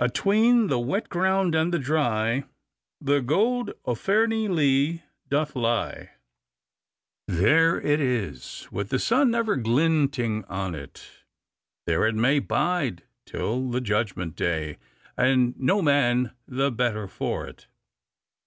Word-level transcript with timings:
'Atween 0.00 0.68
the 0.68 0.78
wet 0.78 1.10
ground 1.10 1.54
and 1.54 1.70
the 1.70 1.78
dry 1.78 2.44
The 3.02 3.20
Gold 3.20 3.72
o' 3.84 3.94
Fairnilee 3.94 5.02
doth 5.28 5.54
lie.' 5.54 6.12
There 7.28 7.78
it 7.82 8.00
is, 8.00 8.66
with 8.70 8.88
the 8.88 8.98
sun 8.98 9.30
never 9.32 9.56
glinting 9.56 10.44
on 10.46 10.74
it; 10.74 11.06
there 11.84 12.06
it 12.06 12.14
may 12.14 12.38
bide 12.38 13.02
till 13.26 13.68
the 13.68 13.82
Judgment 13.82 14.36
day, 14.36 14.78
and 15.18 15.54
no 15.60 15.82
man 15.82 16.32
the 16.48 16.72
better 16.72 17.06
for 17.06 17.46
it. 17.46 17.66